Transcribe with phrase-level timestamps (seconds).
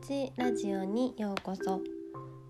[0.00, 1.80] ちラジオにようこそ。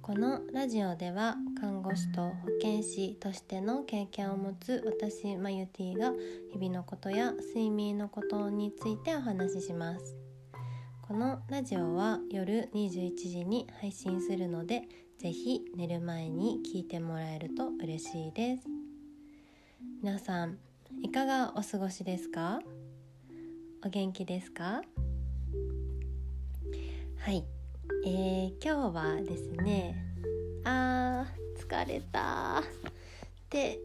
[0.00, 6.12] このラジオでは看護師と保健師としての経験を持つ私マユティが
[6.52, 10.16] 日々のことや睡眠のことについてお話しします。
[11.02, 14.82] このラジオは夜21時に配信するので
[15.18, 18.64] ぜひ寝る前に聞いてもらえると嬉しいです。
[20.02, 20.58] 皆さん
[21.02, 22.60] いかがお過ごしですか？
[23.84, 24.82] お元気ですか？
[27.26, 27.44] はい。
[28.06, 29.96] えー、今日はですね
[30.62, 32.62] あー疲れたっ
[33.50, 33.80] て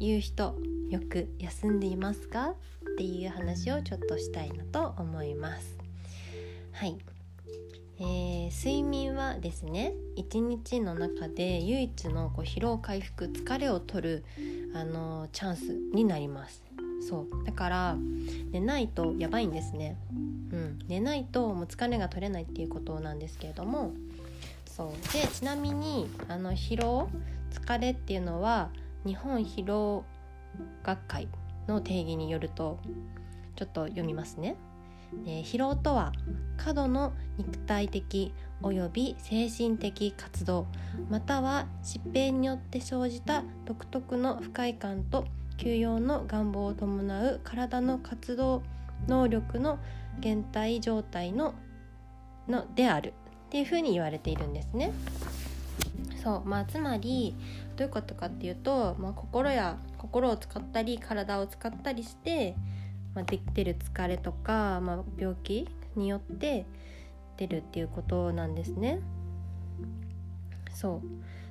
[0.00, 0.56] いう人
[0.90, 2.48] よく休んでいますか？
[2.50, 2.54] っ
[2.98, 5.78] ていう話をちょっとしたいなと思います。
[6.72, 6.98] はい。
[8.00, 14.24] えー、睡眠はですね一日の中で唯一のこう疲労回復疲れを取る
[14.74, 15.62] あのチャンス
[15.94, 16.65] になります。
[17.00, 17.44] そう。
[17.44, 17.96] だから
[18.50, 19.96] 寝ないとやばいんですね。
[20.52, 23.92] うん、寝ないともう疲れが取れないっていうことなんですけれども
[24.64, 25.12] そう。
[25.12, 27.08] でちなみにあの疲労
[27.50, 28.70] 疲れっていうのは
[29.04, 30.04] 日本疲労
[30.82, 31.28] 学会
[31.66, 32.78] の定義によると
[33.56, 34.56] ちょっと読みますね。
[35.26, 36.12] え疲労とは
[36.56, 40.66] 過度の肉体的および精神的活動
[41.08, 45.26] または疾病によって生じた独特の不快感と
[45.56, 48.62] 休養の願望を伴う体の活動
[49.08, 49.78] 能力の
[50.20, 51.54] 減退状態の
[52.48, 53.12] のである
[53.46, 54.92] っていうふうに言われているんですね。
[56.22, 57.36] そうまあ、つまり
[57.76, 62.56] どういうことかっていうと、まあ、心や心を使ったり体を使ったりして、
[63.14, 66.66] まあ、できてる疲れとか、まあ、病気によって
[67.36, 69.00] 出るっていうことなんですね。
[70.74, 71.02] そう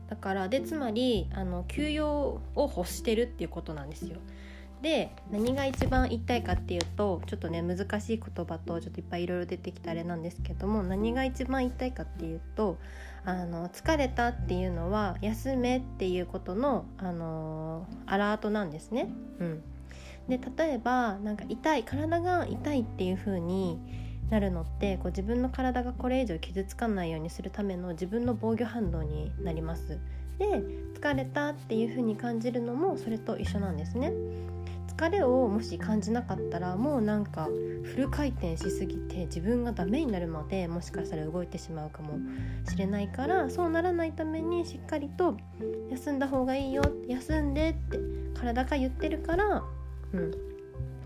[0.09, 4.17] だからでつまりあの休養を欲してるっていうことなんですよ。
[4.81, 12.77] で何が一番言いたいかっていうとちょっとね難しい言葉とちょっといっぱいいろいろ出てきたあれなんですけども何が一番言いたいかっていうと
[13.23, 19.09] あの疲れたっていうのは休めっていうことの、あのアラートなんですね。
[19.39, 19.63] うん、
[20.29, 23.79] で例えばなんか痛い体が痛いっていう風に
[24.29, 29.99] なるのってこう自分の体がこれ以上傷つかないようにするための自分の防御反応になります。
[30.37, 30.45] で
[30.99, 34.11] 疲れたっていう風に感じるのもそれと一緒なんですね。
[34.97, 37.49] 疲れをもし感じなかったらもうなんか
[37.83, 42.17] フル回転しすぎて自分がダメになるまでもしかしたら動いてしまうかも
[42.69, 45.35] しれないからそうならないためにしっかりと
[45.91, 47.99] 休んだ方がいいよ休んでって
[48.39, 49.63] 体が言ってるから、
[50.13, 50.31] うん、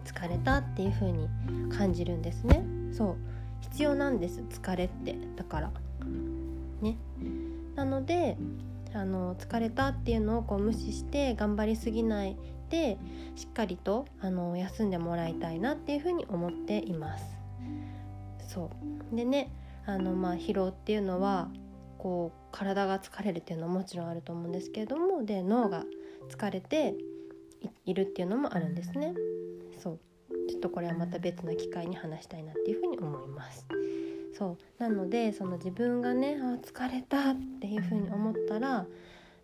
[0.10, 1.30] 疲れたっていう風に
[1.70, 2.64] 感じるんですね。
[2.92, 3.16] そう。
[3.62, 4.42] 必要なんです。
[4.42, 5.16] 疲れって。
[5.36, 5.72] だから。
[6.82, 6.98] ね。
[7.76, 8.36] なので
[8.94, 12.36] あの疲れたっていうのをこう無視して頑張りすぎない
[12.70, 12.98] で
[13.36, 17.24] しっかりとあの休んでもらいたいなっていうふうに思っています。
[18.48, 18.72] そ
[19.12, 19.16] う。
[19.16, 19.52] でね
[19.86, 21.50] あのまあ疲労っていうのは
[22.00, 25.86] こう体が疲れるっていうのはもちろんあると思うんですけれどもで脳が
[26.30, 26.96] 疲れて
[27.86, 29.14] いるっていうのもあるんですね。
[29.80, 30.00] そう
[30.50, 33.66] ちょっとこれはまた別の機会に話したいなっていうふうに思います。
[34.38, 38.86] そうなのでその自分がねあ疲れたっていうふうに思ったら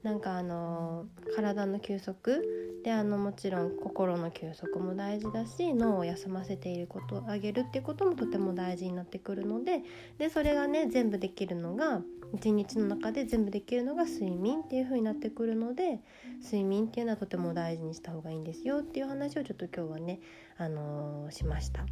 [0.06, 2.44] なんかあの体の休息
[2.84, 9.82] であのもちろん心の休息も大事だし脳を休ませていることをあげるっていうこともとても大事になってくるので
[10.20, 12.02] でそれがね全部できるのが
[12.36, 16.02] 一日の中で全部できるのが睡眠っていう風になってくるので
[16.44, 20.20] 睡眠っていうのはとても大事にした方がいいんですよっていう話をちょっと今日はね、
[20.60, 21.84] あのー、しました。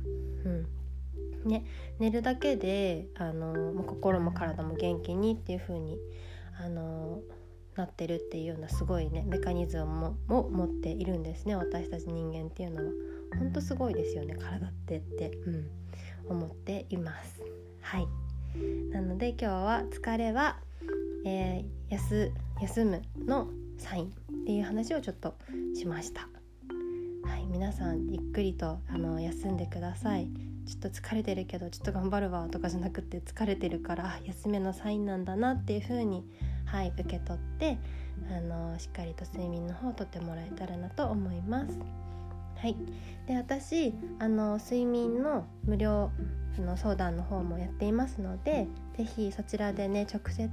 [0.45, 0.67] うん
[1.45, 1.65] ね、
[1.99, 5.97] 寝るだけで、あのー、心も体も元気にっていう風に
[7.75, 12.91] なってるっていうようなすごいねメカニズムもも持っているんですね私たち人間っていうのは。
[13.37, 15.69] ほんとすごいですよね体ってって、うん、
[16.29, 17.41] 思っています。
[17.81, 18.07] はい
[18.91, 20.59] なので今日は疲れは、
[21.25, 21.93] えー、
[22.61, 24.09] 休むのサインっ
[24.45, 25.35] ていう話をちょっと
[25.75, 26.29] しました。
[27.23, 30.29] はい、皆さんゆっくりとあの休んでください。
[30.67, 36.23] ちょっと疲れてるけどちょっと頑張るわとかじゃなくて疲れてるから休めのサインなんだなっていう風に
[36.73, 37.77] はい受け取って
[38.35, 41.77] あのしっかりと睡眠の方をとってもらえたらなと思います。
[42.57, 42.75] はい、
[43.27, 46.09] で私あの睡眠の無料
[46.57, 48.67] の相談の方もやっていますので
[48.97, 50.49] 是非そちらでね直接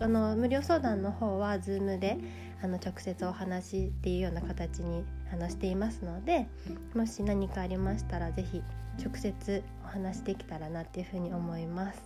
[0.00, 2.16] あの無料相談の方は Zoom で
[2.62, 6.48] あの直接お話っていうような形にあのしていますので
[6.94, 8.62] もし何かありましたら是非
[8.98, 12.02] 直接お話できたらなっていうふうに思います。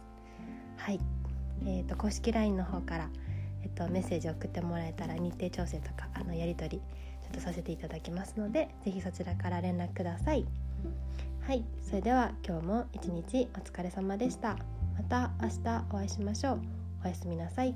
[0.77, 1.01] はい、
[1.65, 3.09] えーと、公式 LINE の方から、
[3.67, 10.47] えっと、メッセージ送ってもらえたら日程調整とかあのやり取りちょっとさせていただきますので是非そちらから連絡ください。
[11.41, 11.65] はい。
[11.83, 14.57] それでは今日も一日お疲れ様でした。
[14.97, 16.61] また明日お会いしましょう。
[17.05, 17.75] おやすみなさい。